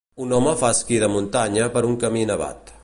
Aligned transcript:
Un 0.23 0.31
home 0.37 0.53
fa 0.61 0.71
esquí 0.75 0.97
de 1.03 1.11
muntanya 1.17 1.69
per 1.77 1.83
un 1.91 2.01
camí 2.05 2.27
nevat. 2.33 2.79